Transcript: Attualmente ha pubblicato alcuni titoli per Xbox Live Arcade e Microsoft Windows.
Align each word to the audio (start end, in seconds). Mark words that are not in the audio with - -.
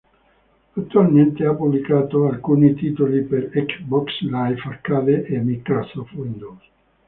Attualmente 0.77 1.45
ha 1.45 1.53
pubblicato 1.53 2.25
alcuni 2.27 2.73
titoli 2.73 3.21
per 3.21 3.51
Xbox 3.51 4.21
Live 4.21 4.61
Arcade 4.65 5.25
e 5.25 5.37
Microsoft 5.39 6.13
Windows. 6.13 6.63